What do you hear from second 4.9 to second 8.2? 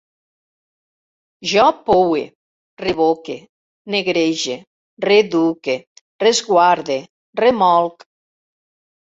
reeduque, resguarde, remolc